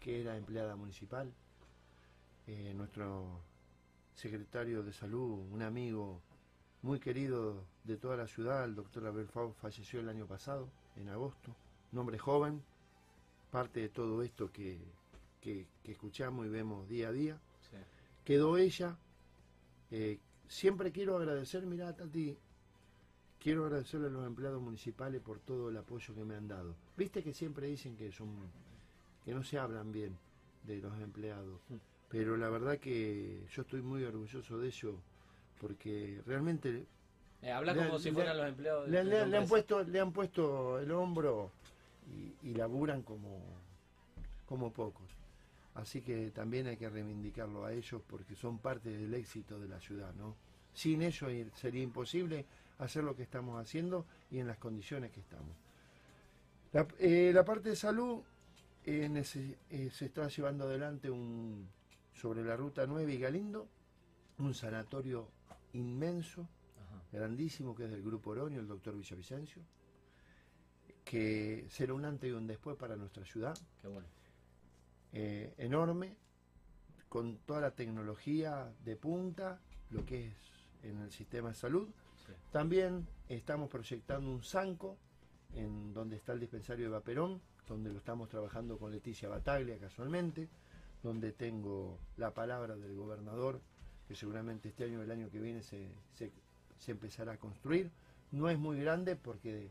[0.00, 1.32] que era empleada municipal.
[2.46, 3.40] Eh, nuestro
[4.14, 6.20] secretario de salud, un amigo
[6.82, 11.08] muy querido de toda la ciudad, el doctor Abel Fau, falleció el año pasado, en
[11.08, 11.54] agosto.
[11.92, 12.62] Un hombre joven,
[13.50, 14.78] parte de todo esto que,
[15.44, 17.38] que- que escuchamos y vemos día a día
[17.70, 17.76] Sí.
[18.24, 18.96] quedó ella.
[19.90, 22.36] Eh, siempre quiero agradecer, mirá Tati,
[23.38, 26.74] quiero agradecerle a los empleados municipales por todo el apoyo que me han dado.
[26.96, 28.30] Viste que siempre dicen que son
[29.24, 30.16] que no se hablan bien
[30.64, 31.74] de los empleados, Mm.
[32.08, 34.96] pero la verdad que yo estoy muy orgulloso de ello
[35.60, 36.86] porque realmente
[37.42, 40.00] Eh, habla Le- como si le- fueran los empleados de, le, le- han puesto le
[40.00, 41.50] han puesto el hombro
[42.10, 43.42] y, y laburan como
[44.46, 45.06] como pocos
[45.74, 49.80] así que también hay que reivindicarlo a ellos porque son parte del éxito de la
[49.80, 50.36] ciudad no
[50.72, 52.46] sin ellos sería imposible
[52.78, 55.56] hacer lo que estamos haciendo y en las condiciones que estamos
[56.72, 58.22] la, eh, la parte de salud
[58.86, 59.08] eh,
[59.70, 61.68] eh, se está llevando adelante un,
[62.12, 63.66] sobre la ruta 9 y Galindo,
[64.38, 65.28] un sanatorio
[65.72, 67.02] inmenso, Ajá.
[67.12, 69.62] grandísimo, que es del Grupo Oroño, el doctor Villavicencio,
[71.04, 74.06] que será un antes y un después para nuestra ciudad, Qué bueno.
[75.14, 76.16] Eh, enorme,
[77.08, 80.34] con toda la tecnología de punta, lo que es
[80.82, 81.88] en el sistema de salud.
[82.26, 82.32] Sí.
[82.50, 84.98] También estamos proyectando un Sanco,
[85.54, 90.48] en donde está el dispensario de Vaperón, donde lo estamos trabajando con Leticia Bataglia casualmente,
[91.02, 93.60] donde tengo la palabra del gobernador,
[94.08, 96.32] que seguramente este año o el año que viene se, se-
[96.78, 97.90] se empezará a construir.
[98.32, 99.70] No es muy grande porque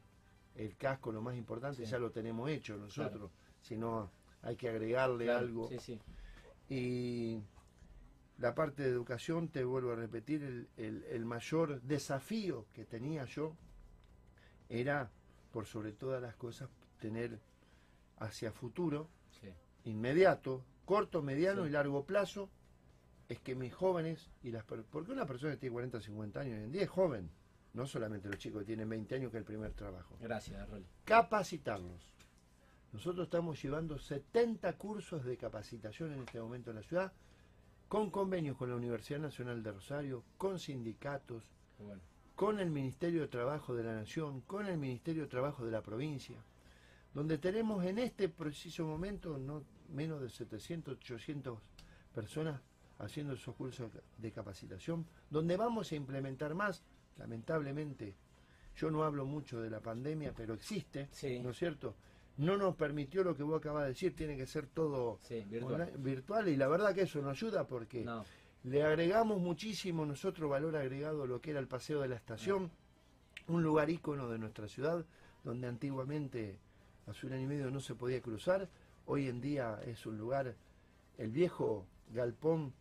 [0.56, 1.92] el casco, lo más importante, Sí.
[1.92, 3.32] ya lo tenemos hecho nosotros, Claro.
[3.62, 4.10] sino
[4.44, 5.68] hay que agregarle Claro, algo.
[5.70, 6.00] Sí, sí.
[6.70, 7.42] Y
[8.38, 13.26] la parte de educación, te vuelvo a repetir, el, el- el mayor desafío que tenía
[13.26, 13.56] yo
[14.70, 15.10] era,
[15.52, 17.40] por sobre todas las cosas, tener
[18.18, 19.08] hacia futuro,
[19.42, 19.50] sí.
[19.86, 22.50] inmediato, corto, mediano y largo plazo,
[23.30, 26.64] es que mis jóvenes, y las porque una persona que tiene 40 50 años hoy
[26.64, 27.30] en día es joven,
[27.74, 30.68] no solamente los chicos que tienen 20 años que es el primer trabajo Gracias,
[31.06, 32.14] capacitarlos.
[32.94, 37.12] Nosotros estamos llevando 70 cursos de capacitación en este momento en la ciudad,
[37.90, 41.44] con convenios con la Universidad Nacional de Rosario, con sindicatos,
[41.80, 42.02] bueno.
[42.36, 45.82] con el Ministerio de Trabajo de la Nación, con el Ministerio de Trabajo de la
[45.82, 46.38] provincia,
[47.14, 51.60] donde tenemos en este preciso momento no menos de 700, 800
[52.14, 52.62] personas
[53.00, 56.84] haciendo esos cursos de capacitación, donde vamos a implementar más,
[57.18, 58.16] lamentablemente,
[58.76, 61.40] yo no hablo mucho de la pandemia, pero existe, Sí.
[61.40, 61.96] ¿no es cierto?
[62.38, 65.82] No nos permitió lo que vos acabas de decir, tiene que ser todo Sí, virtual.
[65.82, 68.26] online- virtual y la verdad que eso nos ayuda porque No,
[68.64, 72.72] le agregamos muchísimo nosotros valor agregado a lo que era el paseo de la estación,
[73.48, 75.06] un lugar ícono de nuestra ciudad,
[75.44, 76.58] donde antiguamente
[77.06, 78.68] hace un año y medio no se podía cruzar,
[79.06, 80.56] hoy en día es un lugar,
[81.18, 82.74] el viejo galpón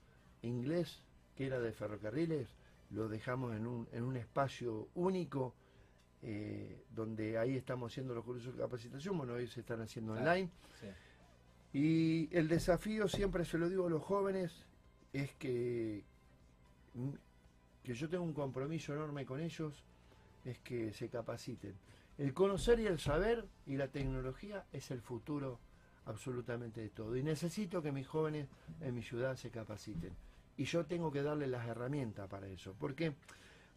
[0.42, 1.02] inglés
[1.36, 2.48] que era de ferrocarriles,
[2.90, 5.54] lo dejamos en un, en un espacio único,
[6.22, 10.30] eh, donde ahí estamos haciendo los cursos de capacitación, bueno, hoy se están haciendo Claro.
[10.30, 10.50] online.
[10.80, 10.86] sí.
[11.74, 14.52] Y el desafío, siempre se lo digo a los jóvenes,
[15.14, 16.04] es que,
[17.82, 19.72] que yo tengo un compromiso enorme con ellos,
[20.44, 21.74] es que se capaciten.
[22.18, 25.58] El conocer y el saber y la tecnología es el futuro
[26.04, 27.16] absolutamente de todo.
[27.16, 28.48] Y necesito que mis jóvenes
[28.80, 30.12] en mi ciudad se capaciten.
[30.58, 32.74] Y yo tengo que darles las herramientas para eso.
[32.78, 33.14] Porque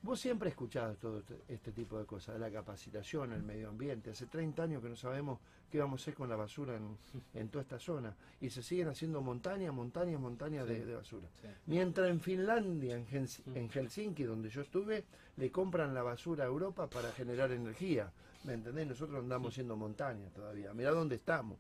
[0.06, 4.12] vos siempre escuchado todo este- este tipo de cosas, de la capacitación, el medio ambiente.
[4.12, 5.40] Hace 30 años que no sabemos
[5.72, 6.96] qué vamos a hacer con la basura en,
[7.34, 8.16] en toda esta zona.
[8.40, 10.82] Y se siguen haciendo montañas, montañas, montañas de, Sí.
[10.86, 11.28] de basura.
[11.42, 11.48] sí.
[11.66, 13.58] Mientras en Finlandia, en, Hels- Mm.
[13.58, 15.06] en Helsinki, donde yo estuve,
[15.38, 18.12] le compran la basura a Europa para generar energía.
[18.44, 18.88] ¿Me entendés?
[18.88, 20.72] Nosotros andamos haciendo montañas todavía.
[20.74, 21.58] Mirá dónde estamos.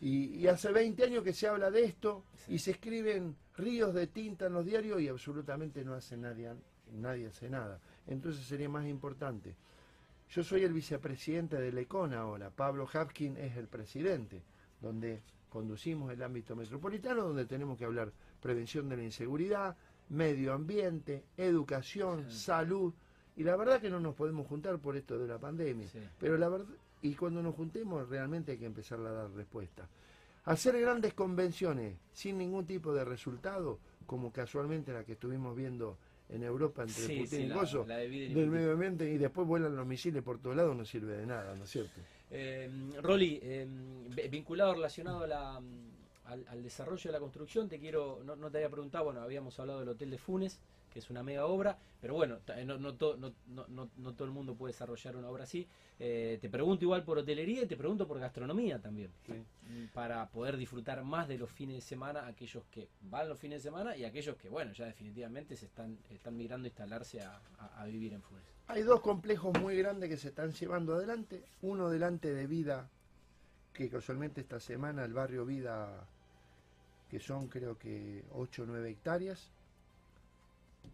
[0.00, 2.54] Y, y hace 20 años que se habla de esto Sí.
[2.54, 6.50] y se escriben ríos de tinta en los diarios y absolutamente no hace nadie,
[6.94, 7.80] nadie hace nada.
[8.06, 9.54] Entonces sería más importante.
[10.30, 14.42] Yo soy el vicepresidente del ECON ahora, Pablo Hapkin es el presidente,
[14.80, 19.76] donde conducimos el ámbito metropolitano, donde tenemos que hablar prevención de la inseguridad,
[20.08, 22.38] medio ambiente, educación, Sí.
[22.38, 22.92] salud,
[23.36, 25.88] y la verdad que no nos podemos juntar por esto de la pandemia.
[25.88, 25.98] Sí.
[26.18, 26.66] Pero la verdad,
[27.02, 29.88] y cuando nos juntemos realmente hay que empezar a dar respuesta.
[30.44, 35.96] Hacer grandes convenciones sin ningún tipo de resultado, como casualmente la que estuvimos viendo
[36.28, 39.86] en Europa entre Sí, Putin sí, y Coso, del medio ambiente, y después vuelan los
[39.86, 42.00] misiles por todos lados, no sirve de nada, ¿no es cierto?
[42.30, 42.70] Eh,
[43.02, 43.66] Rolly, eh,
[44.14, 45.56] vi- vinculado, relacionado a la,
[46.24, 49.58] al, al desarrollo de la construcción, te quiero, no, no te había preguntado, bueno, habíamos
[49.60, 50.58] hablado del Hotel de Funes,
[50.94, 54.12] que es una mega obra, pero bueno, ta- no, no, to- no, no- no- no
[54.14, 55.66] todo el mundo puede desarrollar una obra así.
[55.98, 59.10] Eh, te pregunto igual por hotelería y te pregunto por gastronomía también,
[59.92, 63.68] para poder disfrutar más de los fines de semana, aquellos que van los fines de
[63.68, 67.82] semana y aquellos que, bueno, ya definitivamente se están, están migrando a instalarse a, a-
[67.82, 68.44] a vivir en Funes.
[68.68, 71.42] Hay dos complejos muy grandes que se están llevando adelante.
[71.62, 72.88] Uno delante de Vida,
[73.72, 76.06] que casualmente esta semana el barrio Vida,
[77.10, 79.50] que son creo que 8 o 9 hectáreas,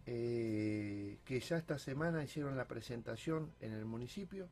[0.05, 4.49] eh, que ya esta semana hicieron la presentación en el municipio,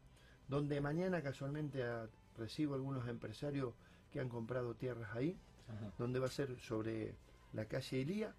[0.47, 1.84] donde mañana casualmente
[2.38, 3.73] recibo algunos empresarios
[4.12, 5.93] que han comprado tierras ahí Ajá.
[5.97, 7.15] donde va a ser sobre
[7.54, 8.34] la calle Ilía.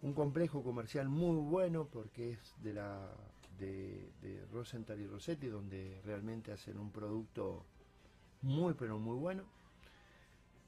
[0.00, 3.10] Un complejo comercial muy bueno porque es de la
[3.58, 7.64] de, de Rosenthal y Rossetti, donde realmente hacen un producto
[8.40, 9.44] muy pero muy bueno.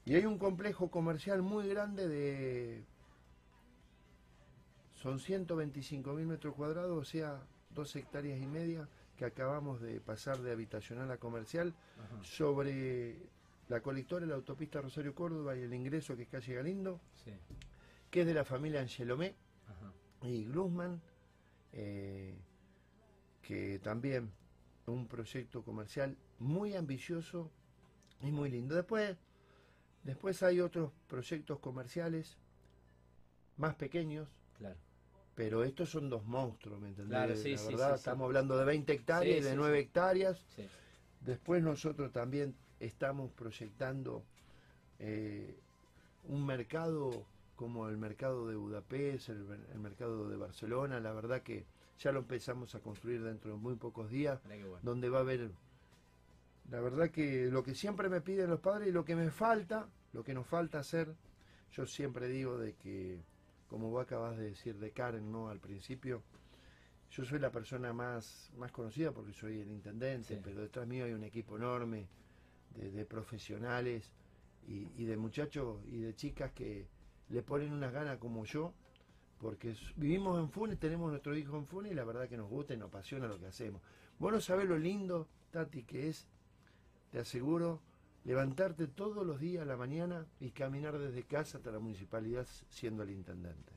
[0.05, 2.85] Y hay un complejo comercial muy grande de
[5.05, 7.39] son 125 mil metros cuadrados, o sea,
[7.69, 12.23] dos hectáreas y media que acabamos de pasar de habitacional a comercial Ajá.
[12.23, 13.15] sobre
[13.69, 17.31] la colectora, la autopista Rosario Córdoba y el ingreso que es calle Galindo, Sí.
[18.09, 19.35] que es de la familia Angelomé
[19.67, 19.93] Ajá.
[20.27, 20.99] y Glusman,
[21.73, 22.33] eh,
[23.43, 24.31] que también
[24.87, 27.51] un proyecto comercial muy ambicioso
[28.21, 28.73] y muy lindo.
[28.73, 29.15] Después,
[30.03, 32.39] después hay otros proyectos comerciales
[33.57, 34.27] más pequeños,
[34.57, 34.77] Claro.
[35.35, 37.11] Pero estos son dos monstruos, ¿me entendés?
[37.11, 39.77] Claro, sí, la sí, verdad, sí, estamos hablando de 20 hectáreas y de sí, 9
[39.77, 39.83] sí.
[39.83, 40.37] hectáreas.
[40.55, 40.67] Sí.
[41.21, 44.23] Después nosotros también estamos proyectando
[44.99, 45.55] eh,
[46.27, 47.25] un mercado
[47.55, 51.65] como el mercado de Budapest, el, el mercado de Barcelona, la verdad que
[51.99, 54.79] ya lo empezamos a construir dentro de muy pocos días, bueno.
[54.81, 55.51] donde va a haber,
[56.69, 59.87] la verdad que lo que siempre me piden los padres y lo que me falta,
[60.13, 61.13] lo que nos falta hacer,
[61.71, 63.21] yo siempre digo de que,
[63.69, 65.49] como vos acabas de decir de Karen, ¿no?
[65.49, 66.21] Al principio,
[67.11, 70.41] yo soy la persona más, más conocida porque soy el intendente, Sí.
[70.43, 72.07] pero detrás mío hay un equipo enorme
[72.75, 74.11] de, de profesionales
[74.67, 76.87] y, y de muchachos y de chicas que
[77.29, 78.73] le ponen unas ganas como yo,
[79.39, 82.73] porque vivimos en Funes, tenemos nuestro hijo en Funes y la verdad que nos gusta
[82.73, 83.81] y nos apasiona lo que hacemos.
[84.19, 86.27] Vos no sabés lo lindo, Tati, que es,
[87.11, 87.81] te aseguro,
[88.25, 93.03] levantarte todos los días a la mañana y caminar desde casa hasta la municipalidad siendo
[93.03, 93.71] el intendente.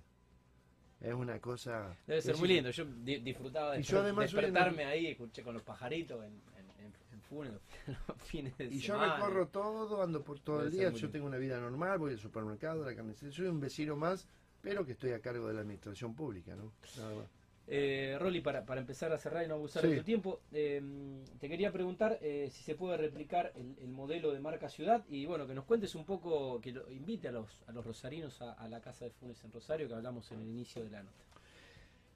[1.00, 1.96] Es una cosa...
[2.06, 2.70] Debe ser muy lindo.
[2.70, 6.86] Yo di- disfrutaba de Y yo además despertarme ahí, escuché con los pajaritos en, en,
[6.86, 7.62] en, en Funes los,
[8.24, 11.10] fines de Y yo recorro todo, ando por todo Debe el día, yo lindo.
[11.10, 14.26] tengo una vida normal, voy al supermercado, a la carnicería, soy un vecino más,
[14.60, 16.72] pero que estoy a cargo de la administración pública, ¿no?
[16.96, 17.26] Nada más.
[17.70, 19.90] Eh, Rolly, para, para empezar a cerrar y no abusar Sí.
[19.90, 20.80] de tu tiempo, eh,
[21.38, 25.26] te quería preguntar eh, si se puede replicar el, el modelo de marca ciudad y
[25.26, 28.52] bueno, que nos cuentes un poco, que lo, invite a los, a los rosarinos a,
[28.54, 31.24] a la Casa de Funes en Rosario, que hablamos en el inicio de la nota.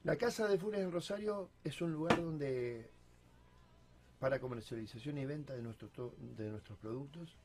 [0.05, 2.89] La Casa de Funes en Rosario es un lugar donde,
[4.21, 7.37] para comercialización y venta de nuestros, de nuestros productos,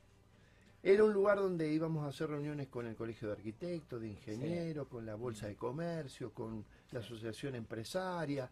[0.82, 4.86] era un lugar donde íbamos a hacer reuniones con el Colegio de Arquitectos, de Ingenieros,
[4.88, 8.48] con la Bolsa de Comercio, con la Asociación Empresaria.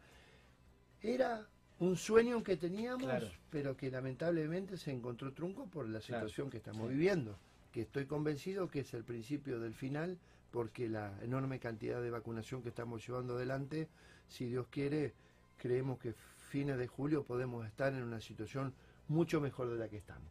[1.02, 1.46] Era
[1.78, 3.28] un sueño que teníamos, Claro.
[3.50, 6.22] pero que lamentablemente se encontró trunco por la Claro.
[6.28, 6.94] situación que estamos Sí.
[6.94, 7.38] viviendo,
[7.72, 10.18] que estoy convencido que es el principio del final,
[10.50, 13.88] porque la enorme cantidad de vacunación que estamos llevando adelante,
[14.28, 15.12] si Dios quiere,
[15.58, 16.14] creemos que
[16.50, 18.72] fines de julio podemos estar en una situación
[19.08, 20.30] mucho mejor de la que estamos.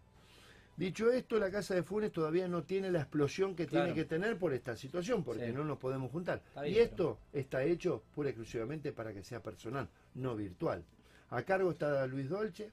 [0.78, 3.86] Dicho esto, la Casa de Funes todavía no tiene la explosión que Claro.
[3.86, 5.54] tiene que tener por esta situación, porque Sí.
[5.54, 6.42] no nos podemos juntar.
[6.68, 10.84] Y esto está hecho pura y exclusivamente para que sea personal, no virtual.
[11.30, 12.72] A cargo está Luis Dolce,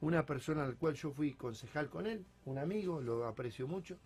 [0.00, 3.98] una persona al cual yo fui concejal con él, un amigo, lo aprecio mucho,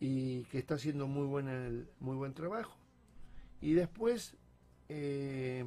[0.00, 2.74] y que está haciendo muy buen, el- muy buen trabajo.
[3.60, 4.34] Y después,
[4.88, 5.66] eh,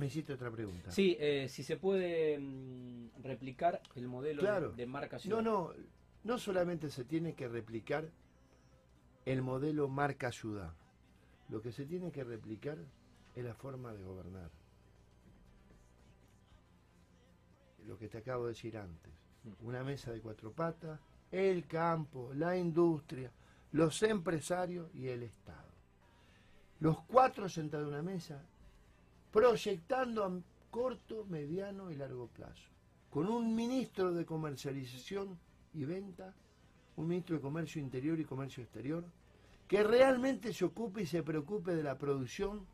[0.00, 0.90] me hiciste otra pregunta.
[0.90, 5.42] Sí, eh, si se puede mm, replicar el modelo de- de, marca ciudad.
[5.42, 5.72] No, no,
[6.24, 8.08] no solamente se tiene que replicar
[9.26, 10.72] el modelo marca ciudad,
[11.50, 12.78] lo que se tiene que replicar
[13.36, 14.50] es la forma de gobernar.
[17.86, 19.12] Lo que te acabo de decir antes,
[19.62, 23.30] una mesa de cuatro patas, el campo, la industria,
[23.72, 25.68] los empresarios y el Estado.
[26.80, 28.42] Los cuatro sentados en una mesa,
[29.32, 30.32] proyectando a
[30.70, 32.70] corto, mediano y largo plazo
[33.10, 35.38] con un ministro de comercialización
[35.74, 36.32] y venta,
[36.96, 39.04] un ministro de comercio interior y comercio exterior,
[39.66, 42.66] que realmente se ocupe y se preocupe de la producción,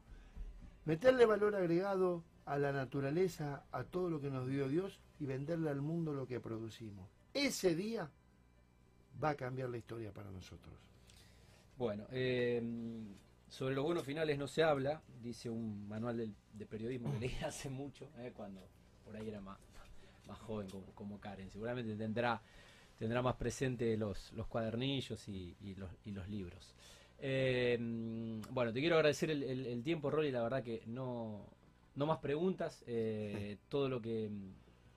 [0.85, 5.71] meterle valor agregado a la naturaleza, a todo lo que nos dio Dios y venderle
[5.71, 7.09] al mundo lo que producimos.
[7.33, 8.11] Ese día
[9.23, 10.75] va a cambiar la historia para nosotros.
[11.79, 12.63] Bueno, eh,
[13.49, 17.35] sobre los buenos finales no se habla, dice un manual del- de periodismo que leí
[17.45, 18.61] hace mucho, eh, cuando
[19.05, 19.59] por ahí era más,
[20.27, 21.51] más joven como, como Karen.
[21.51, 22.41] Seguramente tendrá,
[22.99, 26.75] tendrá más presente los, los cuadernillos y, y los, y los libros.
[27.19, 27.79] Eh,
[28.51, 31.47] bueno, te quiero agradecer el, el- el tiempo, Rolly, la verdad que no,
[31.95, 34.51] no más preguntas, eh, todo lo que mm,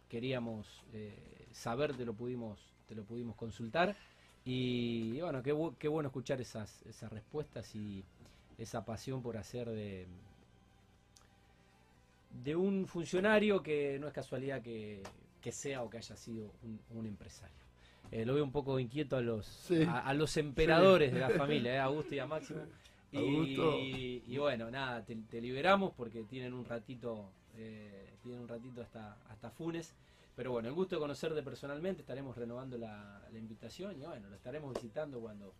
[0.10, 3.96] queríamos eh, saber te lo pudimos, te lo pudimos consultar.
[4.44, 8.04] Y, y bueno, qué, qué bueno escuchar esas, esas respuestas y
[8.60, 10.06] esa pasión por hacer de,
[12.44, 15.02] de un funcionario que no es casualidad que,
[15.42, 17.56] que sea o que haya sido un, un empresario.
[18.12, 19.84] Eh, lo veo un poco inquieto a los, Sí.
[19.84, 22.62] a, a los emperadores de la familia, eh, a Augusto y a Máximo.
[23.12, 29.18] Y, bueno, nada, te, te liberamos porque tienen un ratito, eh, tienen un ratito hasta,
[29.32, 29.96] hasta Funes.
[30.36, 34.36] Pero bueno, el gusto de conocerte personalmente, estaremos renovando la, la invitación y bueno, lo
[34.36, 35.52] estaremos visitando cuando,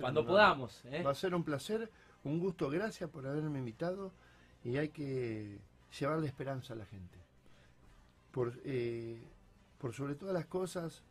[0.00, 0.84] cuando podamos.
[0.86, 1.04] ¿eh?
[1.04, 1.88] Va a ser un placer,
[2.26, 4.12] un gusto, gracias por haberme invitado
[4.64, 5.58] y hay que
[5.98, 7.18] llevarle esperanza a la gente.
[8.32, 9.22] Por, eh,
[9.78, 11.02] por sobre todas las cosas,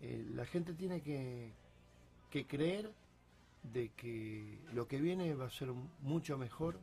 [0.00, 1.52] eh, la gente tiene que,
[2.30, 2.92] que creer
[3.62, 6.78] de que lo que viene va a ser mucho mejor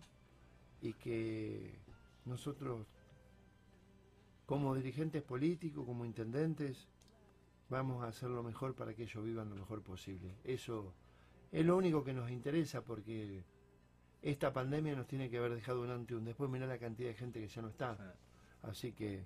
[0.82, 1.74] y que
[2.26, 2.86] nosotros
[4.46, 6.88] como dirigentes políticos, como intendentes,
[7.70, 10.34] vamos a hacer lo mejor para que ellos vivan lo mejor posible.
[10.44, 10.94] Eso
[11.52, 13.44] es lo único que nos interesa porque
[14.22, 16.50] esta pandemia nos tiene que haber dejado un antes y un después.
[16.50, 17.98] Mirá la cantidad de gente que ya no está.
[18.64, 19.24] Así que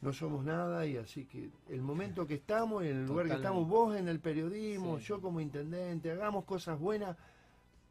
[0.00, 3.66] no somos nada y así que el momento que estamos, en el lugar que estamos,
[3.66, 7.16] vos en el periodismo, yo como intendente, hagamos cosas buenas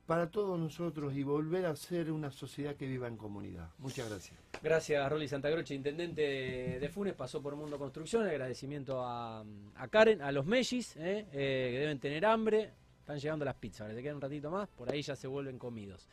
[0.06, 3.70] para todos nosotros y volver a ser una sociedad que viva en comunidad.
[3.80, 4.38] Muchas gracias.
[4.62, 6.22] Gracias, Rolly Santagroche, intendente
[6.80, 8.28] de Funes, pasó por Mundo Construcción.
[8.28, 9.44] Agradecimiento a,
[9.90, 12.74] Karen, a los Mellis, eh, eh, que deben tener hambre.
[13.04, 16.08] Están llegando las pizzas, se quedan un ratito más, por ahí ya se vuelven comidos.